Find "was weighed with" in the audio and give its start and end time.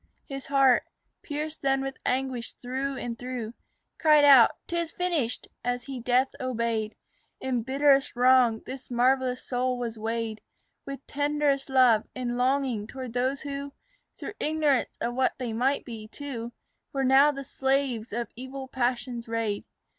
9.77-11.05